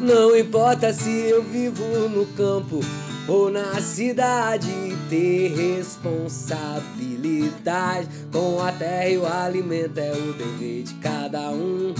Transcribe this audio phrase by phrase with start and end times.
[0.00, 2.80] Não importa se eu vivo no campo
[3.28, 4.66] ou na cidade,
[5.10, 11.92] ter responsabilidade com a terra e o alimento é o dever de cada um.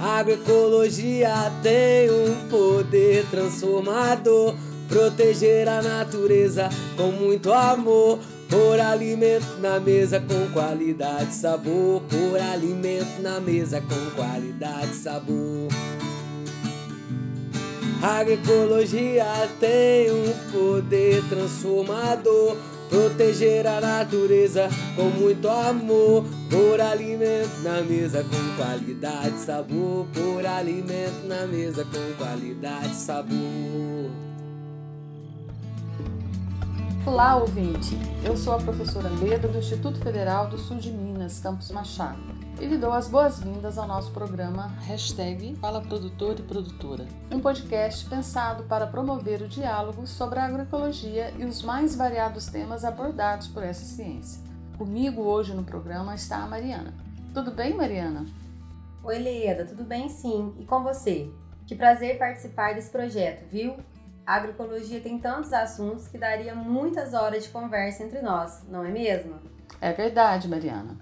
[0.00, 4.54] Agroecologia tem um poder transformador,
[4.88, 8.20] proteger a natureza com muito amor.
[8.54, 12.02] Por alimento na mesa com qualidade e sabor.
[12.02, 15.68] Por alimento na mesa com qualidade e sabor.
[18.00, 19.24] A agroecologia
[19.58, 22.56] tem um poder transformador.
[22.88, 26.24] Proteger a natureza com muito amor.
[26.48, 30.06] Por alimento na mesa com qualidade e sabor.
[30.14, 34.23] Por alimento na mesa com qualidade e sabor.
[37.06, 37.98] Olá, ouvinte!
[38.24, 42.18] Eu sou a professora Leda do Instituto Federal do Sul de Minas, Campus Machado,
[42.58, 48.08] e lhe dou as boas-vindas ao nosso programa Hashtag Fala Produtor e Produtora, um podcast
[48.08, 53.62] pensado para promover o diálogo sobre a agroecologia e os mais variados temas abordados por
[53.62, 54.42] essa ciência.
[54.78, 56.94] Comigo hoje no programa está a Mariana.
[57.34, 58.24] Tudo bem, Mariana?
[59.02, 60.54] Oi, Leda, tudo bem sim?
[60.58, 61.30] E com você?
[61.66, 63.76] Que prazer participar desse projeto, viu?
[64.26, 68.90] A agroecologia tem tantos assuntos que daria muitas horas de conversa entre nós, não é
[68.90, 69.38] mesmo?
[69.82, 70.96] É verdade, Mariana.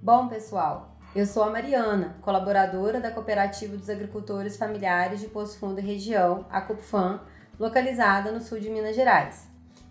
[0.00, 5.80] Bom, pessoal, eu sou a Mariana, colaboradora da Cooperativa dos Agricultores Familiares de Poço Fundo
[5.80, 7.20] e Região, a COPFAM,
[7.58, 9.48] localizada no sul de Minas Gerais.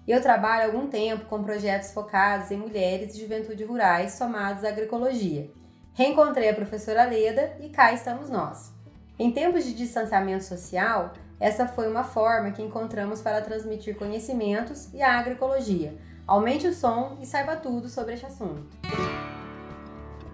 [0.07, 4.69] Eu trabalho há algum tempo com projetos focados em mulheres e juventude rurais somados à
[4.69, 5.51] agroecologia.
[5.93, 8.73] Reencontrei a professora Leda e cá estamos nós.
[9.19, 15.01] Em tempos de distanciamento social, essa foi uma forma que encontramos para transmitir conhecimentos e
[15.01, 15.93] a agroecologia.
[16.25, 18.77] Aumente o som e saiba tudo sobre este assunto.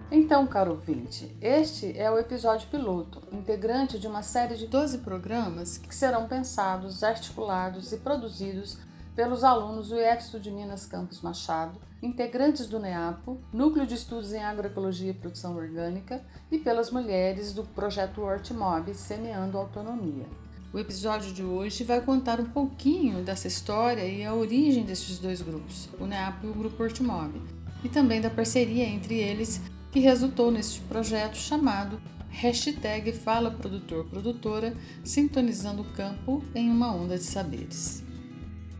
[0.08, 5.78] Então, caro ouvinte, este é o episódio piloto, integrante de uma série de 12 programas
[5.78, 8.78] que serão pensados, articulados e produzidos
[9.16, 14.44] pelos alunos do IEFSU de Minas Campos Machado, integrantes do NEAPO, Núcleo de Estudos em
[14.44, 16.22] Agroecologia e Produção Orgânica,
[16.52, 20.26] e pelas mulheres do projeto Hortimob Semeando Autonomia.
[20.70, 25.40] O episódio de hoje vai contar um pouquinho dessa história e a origem desses dois
[25.40, 27.40] grupos, o NEAP e o Grupo Hortimob,
[27.82, 31.98] e também da parceria entre eles que resultou neste projeto chamado
[32.28, 38.05] Hashtag Fala Produtor Produtora, sintonizando o campo em uma onda de saberes.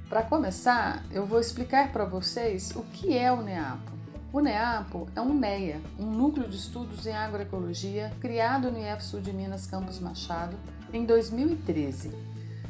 [0.08, 3.92] Para começar, eu vou explicar para vocês o que é o NEAPO.
[4.32, 9.32] O NEAPO é um NEA, um núcleo de estudos em agroecologia criado no IEF de
[9.32, 10.56] Minas Campos Machado
[10.92, 12.12] em 2013.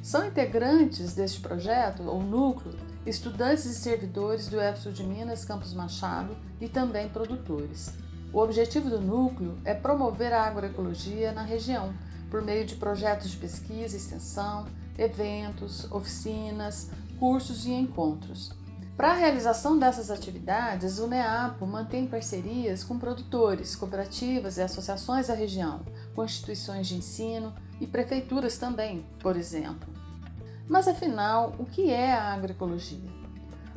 [0.02, 6.34] São integrantes deste projeto, ou núcleo, estudantes e servidores do EFSU de Minas Campos Machado
[6.58, 7.92] e também produtores.
[8.32, 11.92] O objetivo do núcleo é promover a agroecologia na região,
[12.30, 14.66] por meio de projetos de pesquisa e extensão,
[14.98, 18.52] eventos, oficinas, cursos e encontros.
[18.96, 25.34] Para a realização dessas atividades, o NEAPO mantém parcerias com produtores, cooperativas e associações da
[25.34, 25.82] região,
[26.14, 29.86] com instituições de ensino, e prefeituras também, por exemplo.
[30.66, 33.10] Mas afinal, o que é a agroecologia?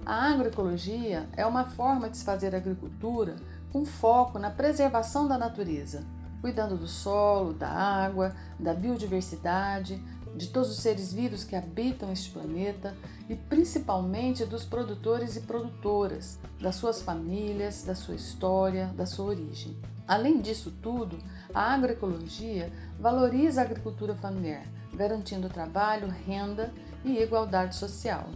[0.06, 3.36] A agroecologia é uma forma de se fazer agricultura
[3.72, 6.04] com foco na preservação da natureza,
[6.42, 10.02] cuidando do solo, da água, da biodiversidade,
[10.40, 12.96] de todos os seres vivos que habitam este planeta
[13.28, 19.78] e principalmente dos produtores e produtoras, das suas famílias, da sua história, da sua origem.
[20.08, 21.20] Além disso tudo,
[21.54, 24.64] a agroecologia valoriza a agricultura familiar,
[24.94, 26.72] garantindo trabalho, renda
[27.04, 28.30] e igualdade social.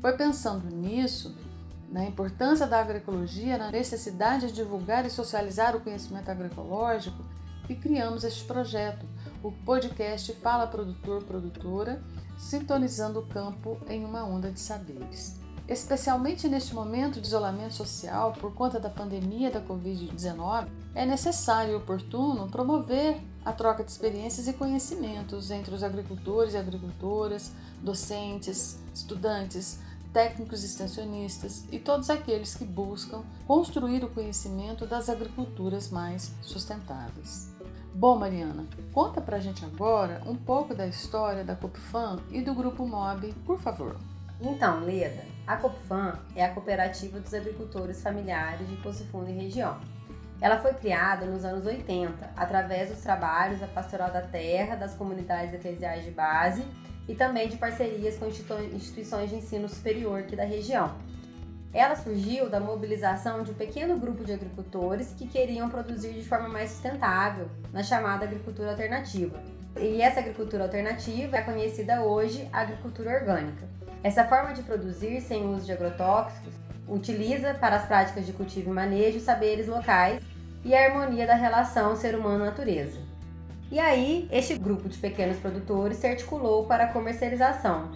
[0.00, 1.36] Foi pensando nisso,
[1.88, 7.24] na importância da agroecologia, na necessidade de divulgar e socializar o conhecimento agroecológico,
[7.64, 9.06] que criamos este projeto,
[9.42, 12.00] o podcast Fala Produtor Produtora,
[12.38, 15.40] sintonizando o campo em uma onda de saberes.
[15.68, 21.76] Especialmente neste momento de isolamento social por conta da pandemia da Covid-19, é necessário e
[21.76, 29.80] oportuno promover a troca de experiências e conhecimentos entre os agricultores e agricultoras, docentes, estudantes,
[30.12, 37.50] técnicos extensionistas e todos aqueles que buscam construir o conhecimento das agriculturas mais sustentáveis.
[37.94, 42.86] Bom, Mariana, conta pra gente agora um pouco da história da Copfam e do Grupo
[42.86, 43.98] MOB, por favor.
[44.40, 49.78] Então, Leda, a Copfam é a Cooperativa dos Agricultores Familiares de Poço Fundo e Região.
[50.40, 55.54] Ela foi criada nos anos 80 através dos trabalhos da Pastoral da Terra, das comunidades
[55.54, 56.64] eclesiais de base
[57.06, 60.96] e também de parcerias com instituições de ensino superior aqui da região.
[61.74, 66.48] Ela surgiu da mobilização de um pequeno grupo de agricultores que queriam produzir de forma
[66.48, 69.42] mais sustentável, na chamada agricultura alternativa.
[69.80, 73.66] E essa agricultura alternativa é conhecida hoje agricultura orgânica.
[74.02, 76.52] Essa forma de produzir sem uso de agrotóxicos
[76.86, 80.22] utiliza para as práticas de cultivo e manejo saberes locais
[80.62, 83.00] e a harmonia da relação ser humano-natureza.
[83.70, 87.90] E aí, este grupo de pequenos produtores se articulou para a comercialização.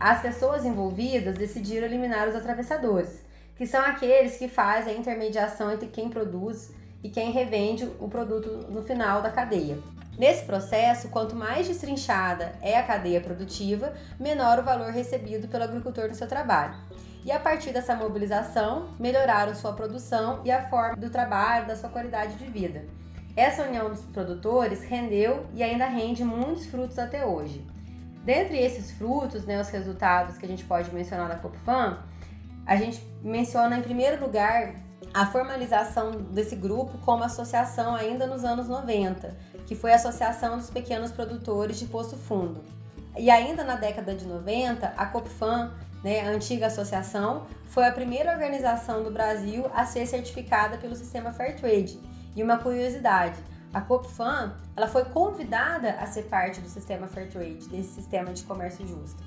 [0.00, 3.22] As pessoas envolvidas decidiram eliminar os atravessadores,
[3.54, 6.72] que são aqueles que fazem a intermediação entre quem produz
[7.04, 9.78] e quem revende o produto no final da cadeia.
[10.18, 16.08] Nesse processo, quanto mais destrinchada é a cadeia produtiva, menor o valor recebido pelo agricultor
[16.08, 16.76] no seu trabalho.
[17.22, 21.90] E a partir dessa mobilização, melhoraram sua produção e a forma do trabalho, da sua
[21.90, 22.86] qualidade de vida.
[23.36, 27.62] Essa união dos produtores rendeu e ainda rende muitos frutos até hoje.
[28.24, 31.98] Dentre esses frutos, né, os resultados que a gente pode mencionar na COPFAM,
[32.66, 34.74] a gente menciona em primeiro lugar
[35.12, 39.36] a formalização desse grupo como associação ainda nos anos 90,
[39.66, 42.62] que foi a Associação dos Pequenos Produtores de Poço Fundo.
[43.18, 45.72] E ainda na década de 90, a COPFAM,
[46.04, 51.32] né, a antiga associação, foi a primeira organização do Brasil a ser certificada pelo sistema
[51.32, 51.98] Fairtrade.
[52.36, 53.38] E uma curiosidade,
[53.72, 58.86] a COPFAM ela foi convidada a ser parte do sistema Fairtrade, desse sistema de comércio
[58.86, 59.22] justo.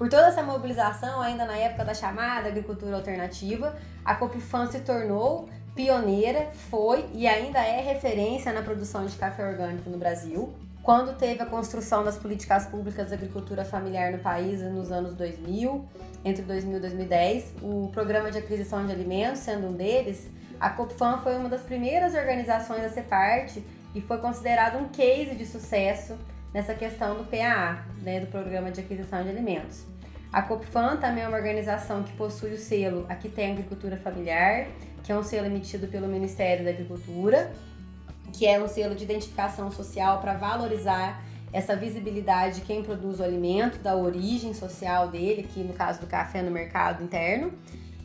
[0.00, 5.48] Por toda essa mobilização, ainda na época da chamada agricultura alternativa, a Copifan se tornou
[5.74, 10.54] pioneira, foi e ainda é referência na produção de café orgânico no Brasil.
[10.82, 15.86] Quando teve a construção das políticas públicas de agricultura familiar no país nos anos 2000,
[16.24, 21.18] entre 2000 e 2010, o programa de aquisição de alimentos sendo um deles, a Copfan
[21.18, 23.62] foi uma das primeiras organizações a ser parte
[23.94, 26.16] e foi considerado um case de sucesso
[26.52, 29.84] nessa questão do PAA, né, do Programa de Aquisição de Alimentos.
[30.32, 34.68] A Copfan também é uma organização que possui o selo Aqui tem Agricultura Familiar,
[35.02, 37.52] que é um selo emitido pelo Ministério da Agricultura,
[38.32, 43.24] que é um selo de identificação social para valorizar essa visibilidade de quem produz o
[43.24, 47.52] alimento, da origem social dele, aqui no caso do café no mercado interno.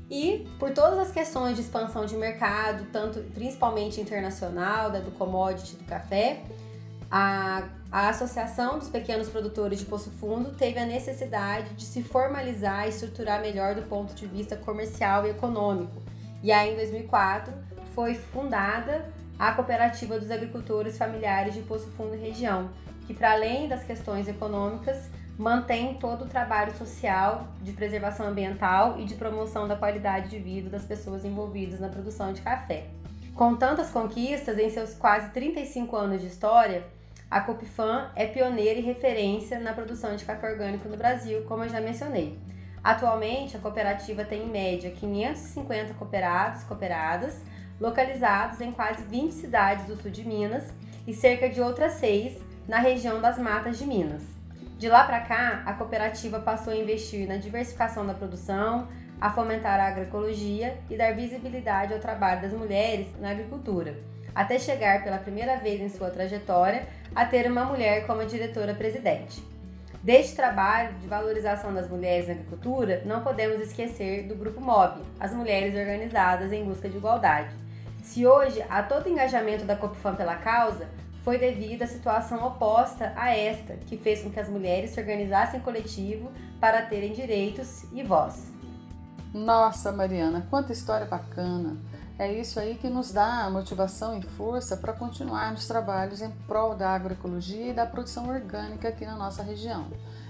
[0.09, 5.75] E por todas as questões de expansão de mercado, tanto principalmente internacional, da, do commodity
[5.77, 6.43] do café,
[7.09, 12.85] a, a Associação dos Pequenos Produtores de Poço Fundo teve a necessidade de se formalizar
[12.85, 16.01] e estruturar melhor do ponto de vista comercial e econômico.
[16.43, 17.53] E aí, em 2004,
[17.95, 22.69] foi fundada a Cooperativa dos Agricultores Familiares de Poço Fundo e Região,
[23.07, 29.05] que, para além das questões econômicas, mantém todo o trabalho social de preservação ambiental e
[29.05, 32.85] de promoção da qualidade de vida das pessoas envolvidas na produção de café.
[33.35, 36.85] Com tantas conquistas em seus quase 35 anos de história,
[37.29, 41.69] a Copifan é pioneira e referência na produção de café orgânico no Brasil, como eu
[41.69, 42.39] já mencionei.
[42.81, 47.41] Atualmente, a cooperativa tem em média 550 cooperados cooperadas,
[47.81, 50.71] localizados em quase 20 cidades do sul de Minas
[51.05, 52.37] e cerca de outras seis
[52.67, 54.34] na região das Matas de Minas.
[54.77, 58.89] De lá para cá, a cooperativa passou a investir na diversificação da produção,
[59.21, 63.95] a fomentar a agroecologia e dar visibilidade ao trabalho das mulheres na agricultura,
[64.35, 66.85] até chegar pela primeira vez em sua trajetória
[67.15, 69.41] a ter uma mulher como diretora-presidente.
[70.03, 75.33] Deste trabalho de valorização das mulheres na agricultura, não podemos esquecer do Grupo MOB, as
[75.33, 77.55] mulheres organizadas em busca de igualdade.
[78.03, 80.87] Se hoje há todo engajamento da Copfam pela causa,
[81.25, 85.59] foi devido à situação oposta a esta, que fez com que as mulheres se organizassem
[85.59, 88.53] em coletivo para terem direitos e voz.
[89.33, 91.77] Nossa, Mariana, quanta história bacana!
[92.17, 96.75] É isso aí que nos dá motivação e força para continuar nos trabalhos em prol
[96.75, 99.87] da agroecologia e da produção orgânica aqui na nossa região.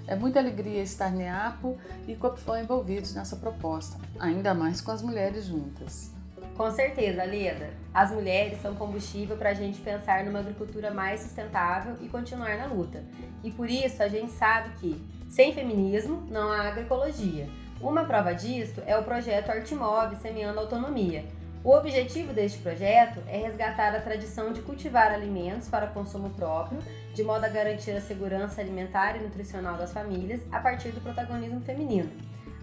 [0.08, 5.46] É muita alegria estar NEAPO e Copfan envolvidos nessa proposta, ainda mais com as mulheres
[5.46, 6.10] juntas.
[6.56, 7.85] Com certeza, Leda.
[7.96, 12.66] As mulheres são combustível para a gente pensar numa agricultura mais sustentável e continuar na
[12.66, 13.02] luta.
[13.42, 17.48] E por isso a gente sabe que, sem feminismo, não há agroecologia.
[17.80, 21.24] Uma prova disso é o projeto Artimob Semeando Autonomia,
[21.66, 26.80] o objetivo deste projeto é resgatar a tradição de cultivar alimentos para consumo próprio,
[27.12, 31.60] de modo a garantir a segurança alimentar e nutricional das famílias a partir do protagonismo
[31.62, 32.12] feminino.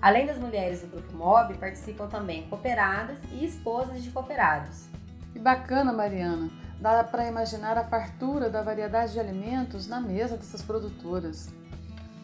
[0.00, 4.86] Além das mulheres do grupo MOB, participam também cooperadas e esposas de cooperados.
[5.32, 6.50] Que bacana, Mariana!
[6.80, 11.48] Dá para imaginar a fartura da variedade de alimentos na mesa dessas produtoras.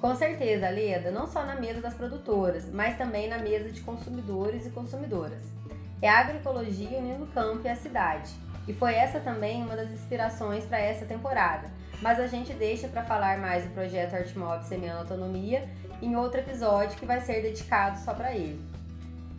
[0.00, 4.66] Com certeza, Leda, não só na mesa das produtoras, mas também na mesa de consumidores
[4.66, 5.58] e consumidoras
[6.00, 8.32] é a agroecologia unindo o campo e a cidade.
[8.66, 11.70] E foi essa também uma das inspirações para essa temporada.
[12.00, 15.68] Mas a gente deixa para falar mais do projeto Artmob Semeando Autonomia
[16.00, 18.60] em outro episódio que vai ser dedicado só para ele.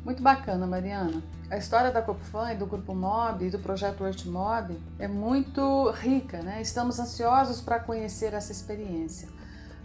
[0.04, 1.22] Muito bacana, Mariana.
[1.50, 5.90] A história da Copfan e do Grupo Mob e do projeto Earth Mob é muito
[5.90, 6.62] rica, né?
[6.62, 9.28] Estamos ansiosos para conhecer essa experiência.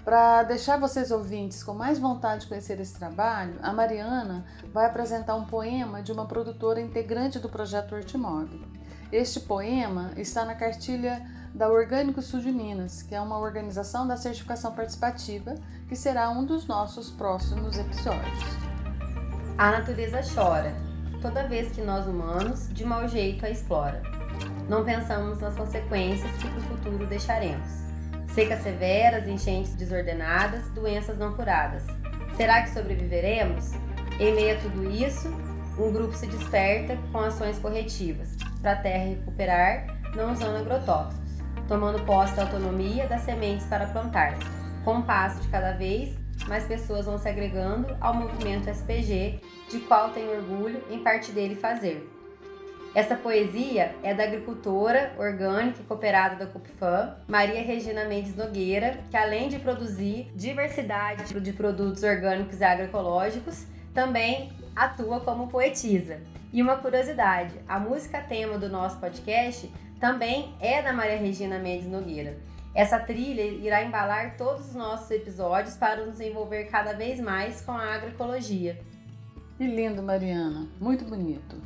[0.04, 4.44] Para deixar vocês ouvintes com mais vontade de conhecer esse trabalho, a Mariana
[4.74, 8.60] vai apresentar um poema de uma produtora integrante do projeto Earth Mob.
[9.10, 14.18] Este poema está na cartilha da Orgânico Sul de Minas, que é uma organização da
[14.18, 15.54] certificação participativa,
[15.88, 18.44] que será um dos nossos próximos episódios.
[19.56, 20.74] A natureza chora,
[21.24, 24.02] toda vez que nós humanos, de mau jeito, a explora.
[24.68, 27.66] Não pensamos nas consequências que para o futuro deixaremos.
[28.28, 31.82] Secas severas, enchentes desordenadas, doenças não curadas.
[32.36, 33.72] Será que sobreviveremos?
[34.20, 35.28] Em meio a tudo isso,
[35.78, 41.24] um grupo se desperta com ações corretivas para a terra recuperar, não usando agrotóxicos
[41.66, 44.34] tomando posse da autonomia das sementes para plantar.
[44.84, 46.14] Com passo de cada vez,
[46.48, 51.54] mais pessoas vão se agregando ao movimento SPG, de qual tenho orgulho em parte dele
[51.54, 52.10] fazer.
[52.94, 59.16] Essa poesia é da agricultora orgânica e cooperada da Cupfam, Maria Regina Mendes Nogueira, que
[59.16, 66.20] além de produzir diversidade de produtos orgânicos e agroecológicos, também atua como poetisa.
[66.52, 71.88] E uma curiosidade, a música tema do nosso podcast também é da Maria Regina Mendes
[71.88, 72.36] Nogueira.
[72.74, 77.70] Essa trilha irá embalar todos os nossos episódios para nos envolver cada vez mais com
[77.70, 78.80] a agroecologia.
[79.56, 80.66] Que lindo, Mariana.
[80.80, 81.56] Muito bonito.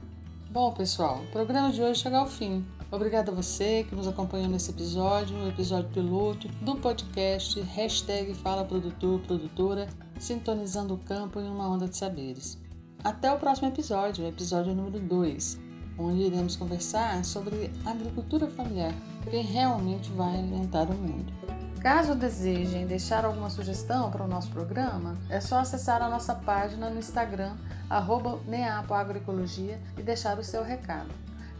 [0.50, 2.62] Bom, pessoal, o programa de hoje chega ao fim.
[2.90, 8.64] Obrigada a você que nos acompanhou nesse episódio, o episódio piloto do podcast hashtag Fala
[8.64, 9.88] Produtor, Produtora,
[10.18, 12.58] sintonizando o campo em uma onda de saberes.
[13.02, 15.67] Até o próximo episódio, episódio número 2
[15.98, 18.94] onde iremos conversar sobre agricultura familiar,
[19.28, 21.32] que realmente vai alimentar o mundo.
[21.80, 26.90] Caso desejem deixar alguma sugestão para o nosso programa, é só acessar a nossa página
[26.90, 27.54] no Instagram,
[28.46, 31.08] neapoagroecologia, e deixar o seu recado.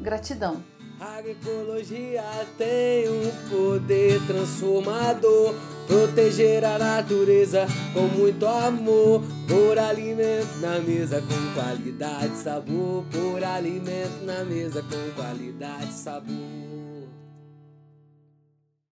[0.01, 0.63] Gratidão!
[1.01, 2.25] A agroecologia
[2.57, 5.55] tem um poder transformador.
[5.89, 9.23] Proteger a natureza com muito amor.
[9.49, 13.05] Por alimento na mesa com qualidade sabor.
[13.11, 16.68] Por alimento na mesa com qualidade sabor.